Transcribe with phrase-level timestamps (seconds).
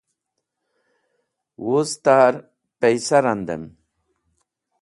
[1.65, 2.35] Wuz ta’r
[2.79, 3.63] paysa randem.